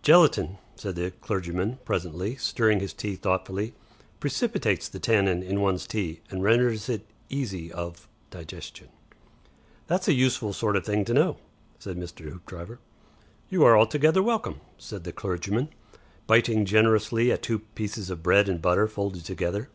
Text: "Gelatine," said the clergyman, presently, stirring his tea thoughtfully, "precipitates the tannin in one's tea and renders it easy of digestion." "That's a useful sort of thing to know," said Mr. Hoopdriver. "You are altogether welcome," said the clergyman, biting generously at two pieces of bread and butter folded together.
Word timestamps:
"Gelatine," 0.00 0.56
said 0.76 0.96
the 0.96 1.10
clergyman, 1.10 1.78
presently, 1.84 2.36
stirring 2.36 2.80
his 2.80 2.94
tea 2.94 3.16
thoughtfully, 3.16 3.74
"precipitates 4.18 4.88
the 4.88 4.98
tannin 4.98 5.42
in 5.42 5.60
one's 5.60 5.86
tea 5.86 6.22
and 6.30 6.42
renders 6.42 6.88
it 6.88 7.04
easy 7.28 7.70
of 7.70 8.08
digestion." 8.30 8.88
"That's 9.86 10.08
a 10.08 10.14
useful 10.14 10.54
sort 10.54 10.76
of 10.76 10.86
thing 10.86 11.04
to 11.04 11.12
know," 11.12 11.36
said 11.78 11.98
Mr. 11.98 12.30
Hoopdriver. 12.30 12.78
"You 13.50 13.62
are 13.64 13.76
altogether 13.76 14.22
welcome," 14.22 14.58
said 14.78 15.04
the 15.04 15.12
clergyman, 15.12 15.68
biting 16.26 16.64
generously 16.64 17.30
at 17.30 17.42
two 17.42 17.58
pieces 17.58 18.08
of 18.08 18.22
bread 18.22 18.48
and 18.48 18.62
butter 18.62 18.88
folded 18.88 19.26
together. 19.26 19.68